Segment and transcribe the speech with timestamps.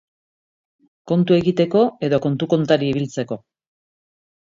[1.11, 3.43] Kontu egiteko edo kontu-kontari ibiltzeko?